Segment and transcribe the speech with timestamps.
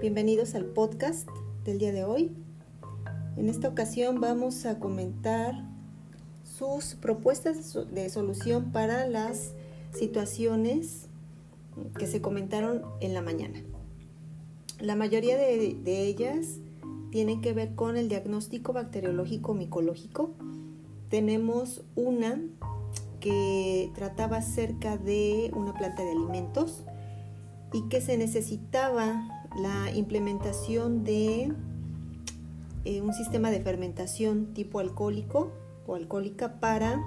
[0.00, 1.28] bienvenidos al podcast
[1.64, 2.30] del día de hoy.
[3.36, 5.64] En esta ocasión vamos a comentar
[6.44, 9.54] sus propuestas de solución para las
[9.92, 11.08] situaciones
[11.98, 13.60] que se comentaron en la mañana.
[14.78, 16.58] La mayoría de, ellas
[17.10, 20.30] tienen que ver con el diagnóstico bacteriológico micológico.
[21.08, 22.40] Tenemos una
[23.18, 26.84] que trataba acerca de una planta de alimentos
[27.72, 31.52] y que se necesitaba la implementación de
[32.84, 35.52] eh, un sistema de fermentación tipo alcohólico
[35.86, 37.02] o alcohólica para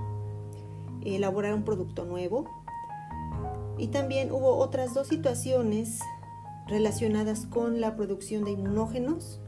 [1.03, 2.45] elaborar un producto nuevo.
[3.77, 5.99] Y también hubo otras dos situaciones
[6.67, 9.39] relacionadas con la producción de inmunógenos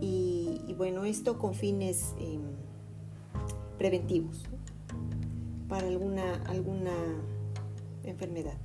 [0.00, 2.42] y, bueno, esto con fines em,
[3.78, 4.44] preventivos
[5.68, 6.92] para alguna, alguna
[8.04, 8.56] enfermedad.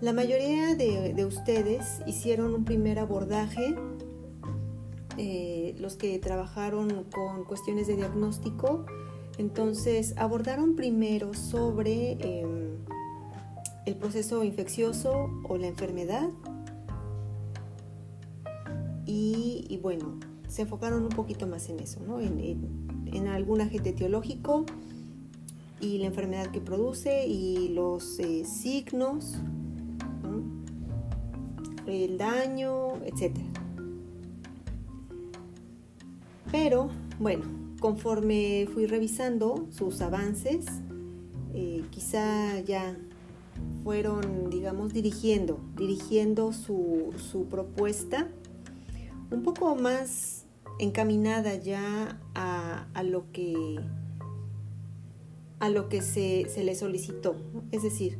[0.00, 3.74] La mayoría de, ustedes hicieron un primer abordaje,
[5.18, 8.86] eh, los que trabajaron con cuestiones de diagnóstico,
[9.36, 12.78] entonces abordaron primero sobre em,
[13.84, 16.30] el proceso infeccioso o la enfermedad
[19.04, 22.20] y, bueno, se enfocaron un poquito más en eso, ¿no?
[22.20, 24.64] en, algún agente etiológico
[25.80, 29.40] y la enfermedad que produce y los eh, signos
[31.90, 33.36] el daño, etc.
[36.50, 37.44] Pero bueno,
[37.80, 40.66] conforme fui revisando sus avances,
[41.54, 42.96] eh, quizá ya
[43.82, 47.12] fueron, digamos, dirigiendo, dirigiendo su,
[47.48, 48.28] propuesta
[49.30, 50.44] un poco más
[50.78, 53.80] encaminada ya a, lo que
[55.60, 57.36] a lo que se, se le solicitó.
[57.70, 58.18] Es decir,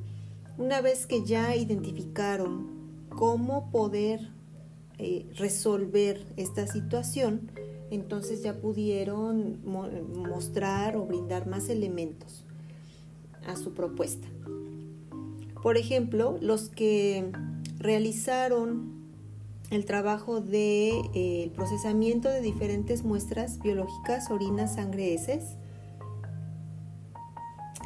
[0.58, 2.79] una vez que ya identificaron
[3.20, 4.30] cómo poder
[4.96, 7.52] eh, resolver esta situación,
[7.90, 12.46] entonces ya pudieron mostrar o brindar más elementos
[13.46, 14.26] a su propuesta.
[15.62, 17.30] Por ejemplo, los que
[17.78, 18.90] realizaron
[19.68, 25.58] el trabajo de eh, procesamiento de diferentes muestras biológicas, orinas, sangre, heces,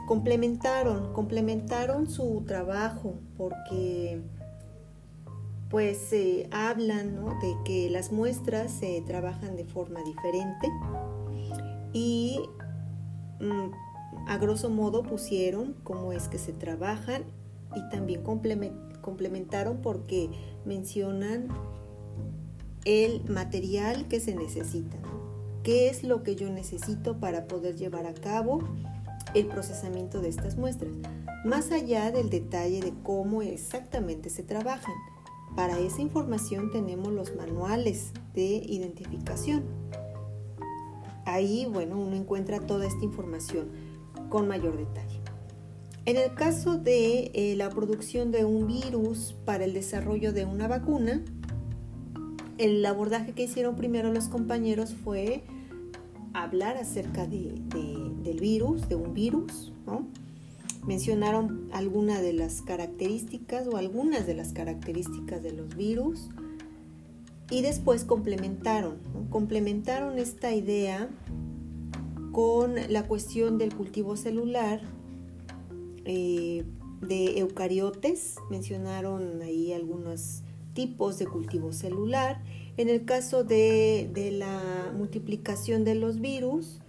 [0.07, 4.23] complementaron, complementaron su trabajo porque
[5.71, 10.69] pues se hablan de que las muestras se trabajan de forma diferente
[11.93, 12.41] y
[13.41, 17.25] mm, a grosso modo pusieron cómo es que se trabajan
[17.75, 20.31] y también complementaron porque
[20.65, 21.49] mencionan
[22.85, 24.97] el material que se necesita,
[25.63, 28.61] qué es lo que yo necesito para poder llevar a cabo
[29.35, 30.93] el procesamiento de estas muestras,
[31.45, 34.95] más allá del detalle de cómo exactamente se trabajan.
[35.57, 39.65] Para esa información tenemos los manuales de identificación.
[41.25, 43.69] Ahí, bueno, uno encuentra toda esta información
[44.31, 45.21] con mayor detalle.
[46.07, 50.69] En el caso de eh, la producción de un virus para el desarrollo de una
[50.69, 51.23] vacuna,
[52.59, 55.45] el abordaje que hicieron primero los compañeros fue
[56.35, 60.07] hablar acerca del virus, de un virus, ¿no?
[60.87, 66.29] Mencionaron algunas de las características o algunas de las características de los virus
[67.51, 68.99] y después complementaron,
[69.31, 71.09] complementaron esta idea
[72.33, 74.81] con la cuestión del cultivo celular
[76.05, 76.65] eh,
[77.01, 82.43] de eucariotes, mencionaron ahí algunos tipos de cultivo celular.
[82.77, 86.81] En el caso de, de la multiplicación de los virus,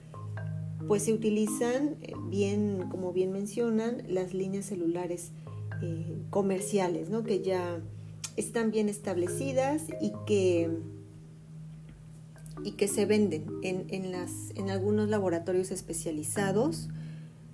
[0.88, 5.32] pues se utilizan eh, bien, como bien mencionan, las líneas celulares
[5.82, 7.24] eh, comerciales, ¿no?
[7.24, 7.82] que ya
[8.38, 10.70] están bien establecidas y que,
[12.64, 16.90] y que se venden en, en, las, en algunos laboratorios especializados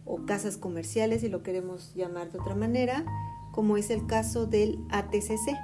[0.06, 3.06] o casas comerciales, si lo queremos llamar de otra manera,
[3.52, 5.56] como es el caso del ATCC.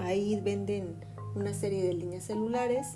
[0.00, 0.96] Ahí venden
[1.34, 2.88] una serie de líneas celulares,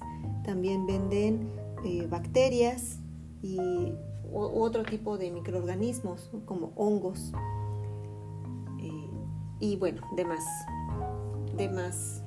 [0.45, 1.49] también venden
[1.85, 2.99] eh, bacterias,
[3.45, 3.93] y
[4.33, 7.31] otro tipo de microorganismos como hongos
[8.81, 9.11] eh,
[9.61, 10.43] y bueno, demás,
[11.55, 12.23] demás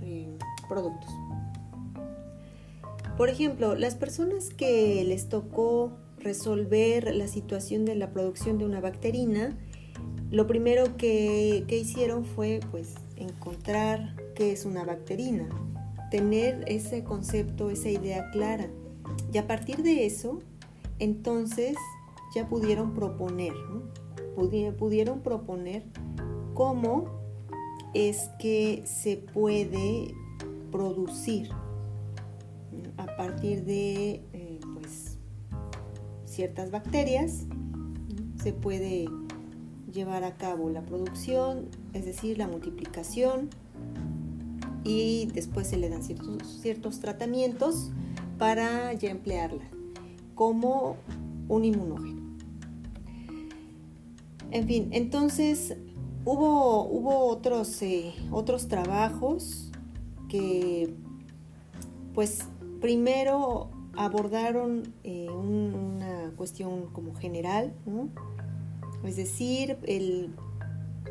[0.00, 0.36] eh,
[0.68, 1.10] productos.
[3.16, 8.82] Por ejemplo, las personas que les tocó resolver la situación de la producción de una
[8.82, 9.56] bacterina,
[10.30, 15.48] lo primero que, que hicieron fue pues encontrar qué es una bacterina,
[16.10, 18.68] tener ese concepto, esa idea clara
[19.32, 20.40] y a partir de eso,
[20.98, 21.76] entonces
[22.34, 23.54] ya pudieron proponer,
[24.78, 25.84] pudieron proponer
[26.54, 27.06] cómo
[27.94, 30.14] es que se puede
[30.70, 31.50] producir
[32.96, 35.18] a partir de eh, pues,
[36.24, 37.46] ciertas bacterias,
[38.42, 39.08] se puede
[39.92, 43.48] llevar a cabo la producción, es decir, la multiplicación,
[44.84, 47.90] y después se le dan ciertos, ciertos tratamientos
[48.38, 49.68] para ya emplearla
[50.34, 50.96] como
[51.48, 52.22] un inmunógeno.
[54.50, 55.76] En fin, entonces
[56.24, 59.70] hubo, otros, eh, otros trabajos
[60.28, 60.94] que
[62.14, 62.46] pues
[62.80, 67.74] primero abordaron eh, una cuestión como general,
[69.04, 69.78] es decir,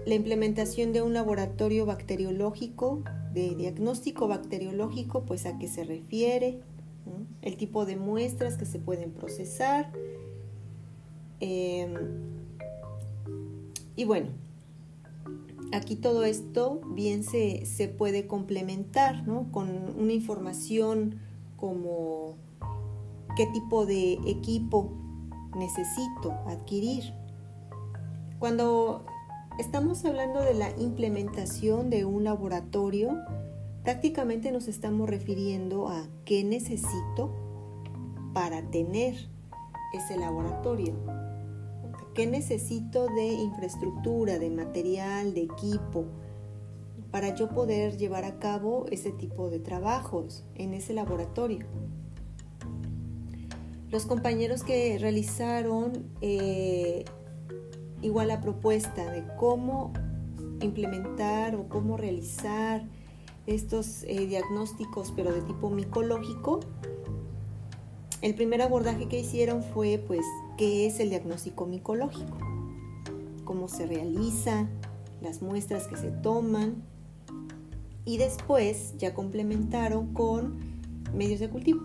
[0.06, 3.04] la implementación de un laboratorio bacteriológico,
[3.34, 6.62] de diagnóstico bacteriológico, pues a qué se refiere,
[7.48, 9.90] el tipo de muestras que se pueden procesar.
[11.40, 11.94] Em,
[13.96, 14.28] y bueno,
[15.72, 21.22] aquí todo esto bien se, se puede complementar con una información
[21.56, 22.36] como
[23.38, 24.92] qué tipo de equipo
[25.56, 27.14] necesito adquirir.
[28.40, 29.06] Cuando
[29.58, 33.18] estamos hablando de la implementación de un laboratorio,
[33.88, 37.34] prácticamente nos estamos refiriendo a qué necesito
[38.34, 39.16] para tener
[39.94, 40.94] ese laboratorio.
[42.14, 46.04] ¿Qué necesito de infraestructura, de material, de equipo,
[47.12, 51.66] para yo poder llevar a cabo ese tipo de trabajos en ese laboratorio?
[53.90, 57.06] Los compañeros que realizaron eh,
[58.02, 59.94] igual la propuesta de cómo
[60.60, 62.84] implementar o cómo realizar
[63.48, 66.60] estos eh, diagnósticos, pero de tipo micológico,
[68.22, 70.26] el primer abordaje que hicieron fue, pues,
[70.58, 72.38] ¿qué es el diagnóstico micológico?
[73.46, 74.68] ¿Cómo se realiza?
[75.22, 76.84] Las muestras que se toman.
[78.06, 80.58] Y después ya complementaron con
[81.14, 81.82] medios de cultivo.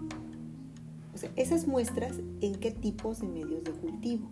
[1.15, 4.29] O sea, esas muestras en qué tipos de medios de cultivo.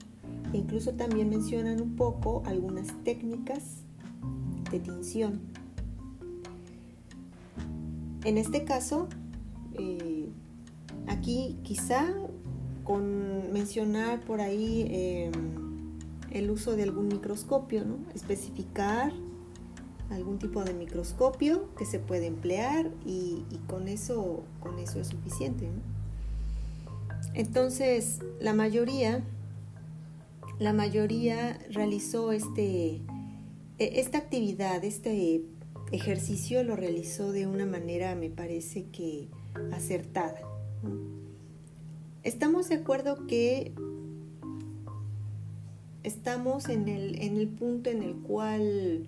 [0.52, 3.82] E incluso también mencionan un poco algunas técnicas
[4.70, 5.40] de tinción
[8.24, 9.08] en este caso,
[9.74, 10.28] eh,
[11.06, 12.06] aquí quizá
[12.84, 15.32] con mencionar por ahí em,
[16.30, 17.96] el uso de algún microscopio, ¿no?
[18.14, 19.12] especificar
[20.10, 25.68] algún tipo de microscopio que se puede emplear y, con, eso, con eso es suficiente.
[27.34, 29.22] Entonces, la mayoría,
[30.58, 33.00] la mayoría realizó este,
[33.78, 35.44] e, esta actividad, este
[35.92, 39.28] ejercicio lo realizó de una manera, me parece que
[39.72, 40.40] acertada.
[42.22, 43.72] Estamos de acuerdo que
[46.02, 49.06] estamos en el, en el punto en el cual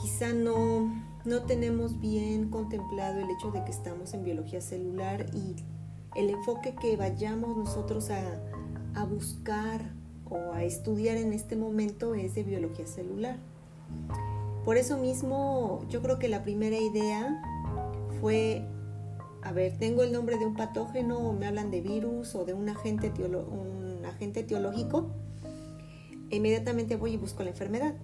[0.00, 0.92] quizá no,
[1.24, 5.56] no tenemos bien contemplado el hecho de que estamos en biología celular y
[6.14, 8.40] el enfoque que vayamos nosotros a,
[8.94, 9.92] a buscar
[10.28, 13.36] o a estudiar en este momento es de biología celular.
[14.66, 17.40] Por eso mismo yo creo que la primera idea
[18.20, 18.66] fue,
[19.42, 22.52] a ver, tengo el nombre de un patógeno o me hablan de virus o de
[22.52, 25.06] un agente, un agente etiológico,
[26.30, 27.94] inmediatamente voy y busco la enfermedad.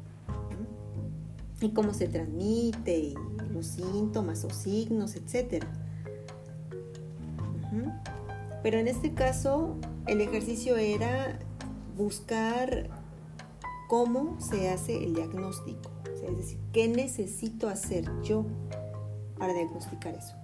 [1.61, 3.15] Y cómo se transmite, y
[3.51, 5.65] los síntomas o signos, etc.
[8.63, 9.75] Pero en este caso,
[10.07, 11.41] el ejercicio era
[11.97, 12.89] buscar
[13.89, 15.92] cómo se hace el diagnóstico.
[16.23, 18.45] Es decir, ¿qué necesito hacer yo
[19.39, 20.35] para diagnosticar eso?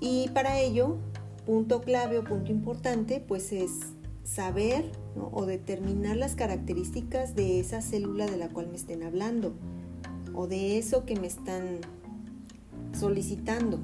[0.00, 0.96] Y para ello,
[1.46, 3.70] punto clave o punto importante, pues es
[4.24, 4.90] saber
[5.32, 9.52] o determinar las características de esa célula de la cual me estén hablando
[10.34, 11.78] o de eso que me están
[12.98, 13.80] solicitando.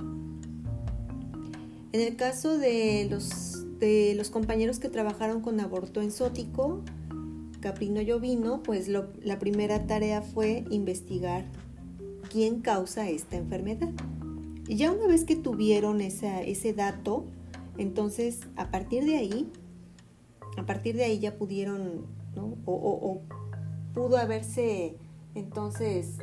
[1.92, 6.82] En el caso de los, de los compañeros que trabajaron con aborto ensótico,
[7.60, 11.44] caprino Llovino, pues la primera tarea fue investigar
[12.30, 13.90] quién causa esta enfermedad.
[14.66, 17.24] Y ya una vez que tuvieron ese dato,
[17.78, 19.50] entonces a partir de ahí,
[20.56, 22.56] a partir de ahí ya pudieron, ¿no?
[22.66, 23.22] o,
[23.94, 24.96] pudo haberse
[25.34, 26.18] entonces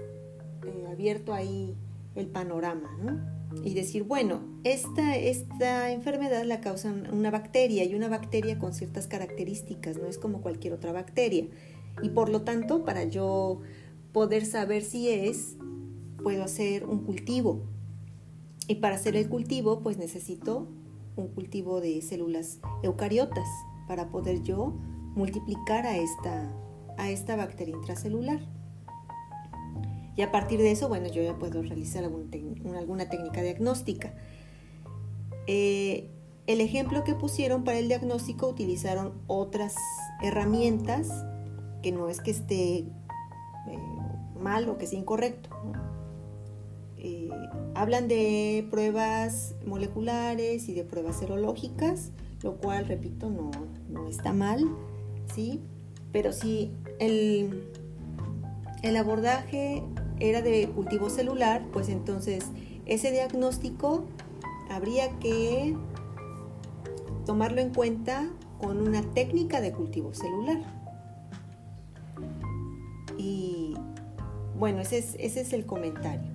[0.66, 1.76] eh, abierto ahí
[2.16, 3.35] el panorama, ¿no?
[3.64, 9.08] Y decir, bueno, esta, esta enfermedad la causa una bacteria y una bacteria con ciertas
[9.08, 11.48] características, no es como cualquier otra bacteria.
[12.02, 13.62] Y por lo tanto, para yo
[14.12, 15.58] poder saber si es,
[16.22, 17.64] puedo hacer un cultivo.
[18.68, 20.68] Y para hacer el cultivo, pues necesito
[21.16, 23.48] un cultivo de células eucariotas
[23.88, 24.74] para poder yo
[25.16, 26.52] multiplicar a esta,
[26.98, 28.55] a esta bacteria intracelular.
[30.16, 34.14] Y a partir de eso, bueno, yo ya puedo realizar alguna técnica diagnóstica.
[35.48, 36.10] Eh,
[36.48, 39.76] el ejemplo que pusieron para el diagnóstico utilizaron otras
[40.22, 41.10] herramientas,
[41.82, 42.88] que no es que esté eh,
[44.40, 45.50] mal o que sea incorrecto.
[46.98, 47.30] Eh,
[47.74, 53.52] hablan de pruebas moleculares y de pruebas serológicas, lo cual, repito, no,
[53.90, 54.64] no está mal,
[55.34, 55.62] ¿sí?
[56.12, 57.70] Pero si el,
[58.82, 59.84] el abordaje
[60.20, 62.46] era de cultivo celular, pues entonces
[62.86, 64.06] ese diagnóstico
[64.70, 65.76] habría que
[67.26, 68.30] tomarlo en cuenta
[68.60, 70.62] con una técnica de cultivo celular.
[73.18, 73.74] Y
[74.58, 76.32] bueno, ese es, ese es el comentario.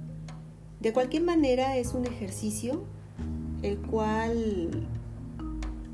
[0.80, 2.84] De cualquier manera es un ejercicio
[3.62, 4.88] el cual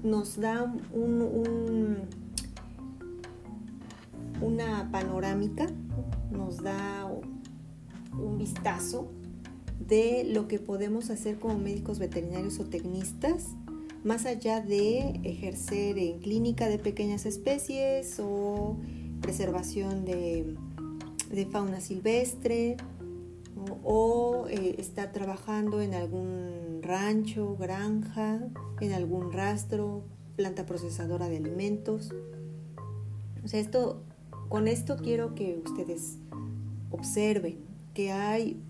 [0.02, 2.08] nos da un,
[4.40, 5.66] una panorámica,
[6.30, 7.10] nos da
[8.18, 9.08] un vistazo
[9.78, 13.48] de lo que podemos hacer como médicos veterinarios o tecnistas,
[14.04, 18.76] más allá de ejercer en clínica de pequeñas especies o
[19.20, 20.56] preservación de,
[21.50, 22.76] fauna silvestre
[23.82, 28.40] o eh, estar trabajando en algún rancho, granja,
[28.80, 30.04] en algún rastro,
[30.36, 32.12] planta procesadora de alimentos.
[33.44, 34.02] O sea, esto,
[34.48, 36.18] con esto quiero que ustedes
[36.90, 38.60] observen que hay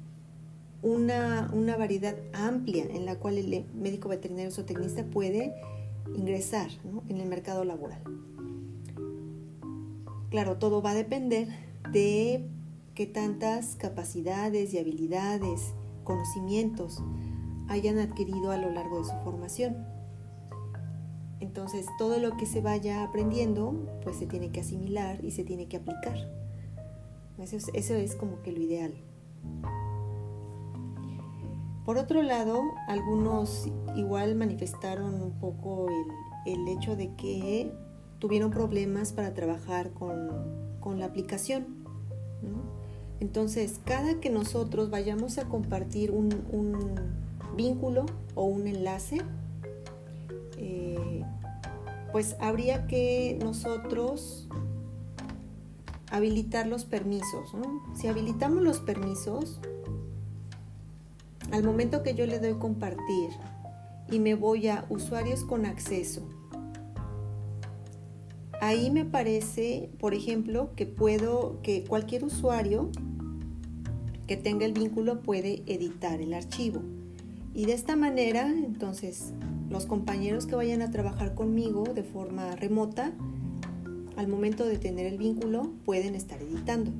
[0.82, 5.52] una, variedad amplia en la cual el médico veterinario zootecnista puede
[6.16, 6.70] ingresar
[7.08, 8.00] en el mercado laboral.
[10.30, 11.48] Claro, todo va a depender
[11.90, 12.46] de
[12.94, 17.02] qué tantas capacidades y habilidades, conocimientos
[17.66, 19.76] hayan adquirido a lo largo de su formación.
[21.40, 25.66] Entonces, todo lo que se vaya aprendiendo, pues se tiene que asimilar y se tiene
[25.66, 26.30] que aplicar.
[27.40, 28.94] eso es como que lo ideal.
[31.86, 35.86] Por otro lado, algunos igual manifestaron un poco
[36.44, 37.72] el, hecho de que
[38.18, 41.84] tuvieron problemas para trabajar con, la aplicación.
[43.20, 46.28] Entonces, cada que nosotros vayamos a compartir un,
[47.56, 49.18] vínculo o un enlace,
[50.58, 51.22] eh,
[52.12, 54.45] pues habría que nosotros
[56.10, 57.52] habilitar los permisos.
[57.94, 59.60] Si habilitamos los permisos,
[61.52, 63.30] al momento que yo le doy compartir
[64.10, 66.28] y me voy a usuarios con acceso,
[68.60, 72.90] ahí me parece, por ejemplo, que puedo, que cualquier usuario
[74.26, 76.82] que tenga el vínculo puede editar el archivo.
[77.54, 79.32] Y de esta manera, entonces,
[79.70, 83.12] los compañeros que vayan a trabajar conmigo de forma remota,
[84.16, 86.90] al momento de tener el vínculo, pueden estar editando.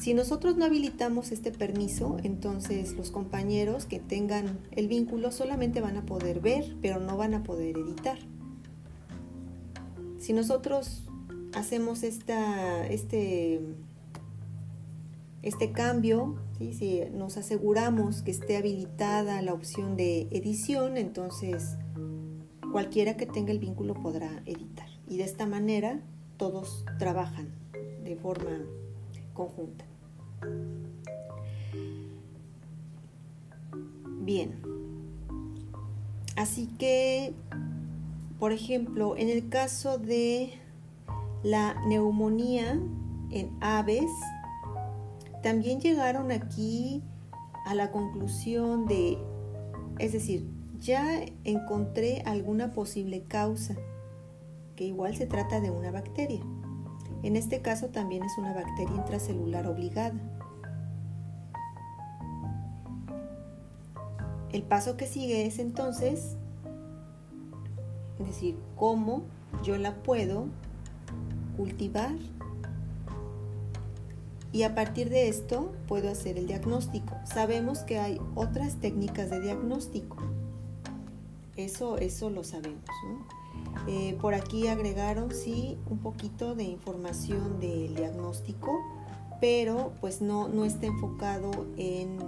[0.00, 5.96] Si nosotros no habilitamos este permiso, entonces los compañeros que tengan el vínculo solamente van
[5.96, 8.18] a poder ver, pero no van a poder editar.
[10.18, 11.02] Si nosotros
[11.54, 13.60] hacemos esta, este,
[15.42, 21.76] este cambio, si nos aseguramos que esté habilitada la opción de edición, entonces
[22.70, 24.95] cualquiera que tenga el vínculo podrá editar.
[25.08, 26.00] Y de esta manera
[26.36, 27.48] todos trabajan
[28.04, 28.58] de forma
[29.34, 29.84] conjunta.
[34.20, 34.60] Bien.
[36.36, 37.32] Así que,
[38.38, 40.52] por ejemplo, en el caso de
[41.42, 42.78] la neumonía
[43.30, 44.10] en aves,
[45.42, 47.02] también llegaron aquí
[47.66, 49.18] a la conclusión de,
[49.98, 50.46] es decir,
[50.80, 53.76] ya encontré alguna posible causa,
[54.76, 56.40] que igual se trata de una bacteria.
[57.22, 60.14] En este caso también es una bacteria intracelular obligada.
[64.52, 66.36] El paso que sigue es entonces
[68.18, 69.24] decir cómo
[69.62, 70.46] yo la puedo
[71.56, 72.14] cultivar
[74.52, 77.14] y a partir de esto puedo hacer el diagnóstico.
[77.24, 80.16] Sabemos que hay otras técnicas de diagnóstico.
[81.56, 82.84] Eso, eso lo sabemos.
[83.06, 83.45] ¿no?
[83.88, 88.72] Eh, por aquí agregaron, sí, un poquito de información del diagnóstico,
[89.40, 92.18] pero pues no, no está enfocado en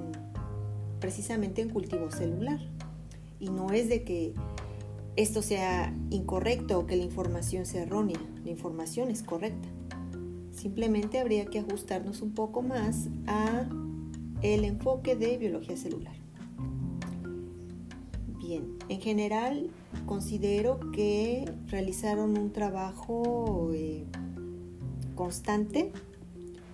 [1.01, 2.61] precisamente en cultivo celular.
[3.41, 4.35] Y no es de que
[5.17, 9.69] esto sea incorrecto o que la información sea errónea, la información es correcta.
[10.53, 13.69] Simplemente habría que ajustarnos un poco más a
[14.43, 16.15] el enfoque de biología celular.
[18.49, 19.69] Bien, en general
[20.07, 24.07] considero que realizaron un trabajo eh,
[25.15, 25.93] constante,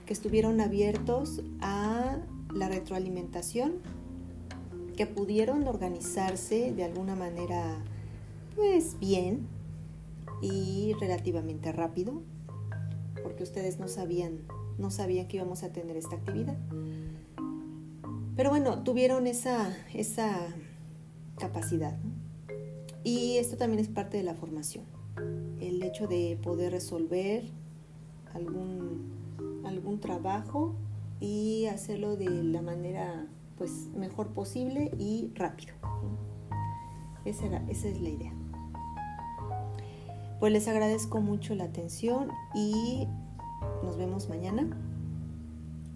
[0.06, 2.18] que estuvieron abiertos a
[2.54, 3.72] la retroalimentación,
[4.96, 7.82] que pudieron organizarse de alguna manera
[8.54, 9.48] pues bien
[10.40, 12.22] y relativamente rápido,
[13.20, 14.42] porque ustedes no sabían,
[14.78, 16.56] no sabían que íbamos a tener esta actividad.
[18.36, 20.54] Pero bueno, tuvieron esa, esa
[21.38, 21.96] capacidad.
[23.02, 24.84] Y esto también es parte de la formación.
[25.60, 27.44] El hecho de poder resolver
[28.32, 29.12] algún,
[29.64, 30.74] algún trabajo
[31.20, 33.26] y hacerlo de la manera
[33.56, 35.74] pues mejor posible y rápido.
[37.24, 38.32] Esa, esa es la idea.
[40.40, 43.06] Pues les agradezco mucho la atención y
[43.82, 44.66] nos vemos mañana.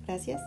[0.07, 0.41] Gracias.